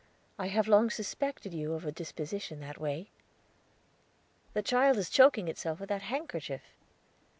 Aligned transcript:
I 0.39 0.47
have 0.47 0.67
long 0.67 0.89
suspected 0.89 1.53
you 1.53 1.75
of 1.75 1.85
a 1.85 1.91
disposition 1.91 2.59
that 2.61 2.79
way." 2.79 3.11
"The 4.53 4.63
child 4.63 4.97
is 4.97 5.11
choking 5.11 5.47
itself 5.47 5.79
with 5.79 5.89
that 5.89 6.01
handkerchief." 6.01 6.63